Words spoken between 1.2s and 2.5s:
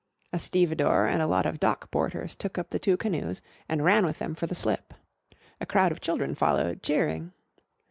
a lot of dock porters